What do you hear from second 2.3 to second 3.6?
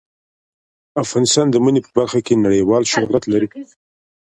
نړیوال شهرت لري.